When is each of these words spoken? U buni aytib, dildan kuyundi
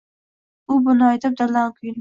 U 0.75 0.79
buni 0.89 1.07
aytib, 1.11 1.39
dildan 1.43 1.71
kuyundi 1.79 1.89